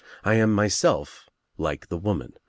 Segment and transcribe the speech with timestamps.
[0.23, 1.29] "I am myself
[1.59, 2.33] like the woman.